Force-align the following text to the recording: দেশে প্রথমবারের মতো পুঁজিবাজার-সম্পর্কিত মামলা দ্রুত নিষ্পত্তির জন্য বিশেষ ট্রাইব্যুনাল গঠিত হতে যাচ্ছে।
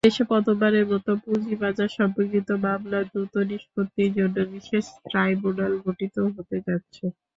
দেশে 0.05 0.23
প্রথমবারের 0.29 0.85
মতো 0.91 1.11
পুঁজিবাজার-সম্পর্কিত 1.23 2.47
মামলা 2.63 2.99
দ্রুত 3.09 3.33
নিষ্পত্তির 3.49 4.11
জন্য 4.17 4.37
বিশেষ 4.53 4.83
ট্রাইব্যুনাল 5.05 5.73
গঠিত 5.85 6.15
হতে 6.27 6.57
যাচ্ছে। 6.67 7.03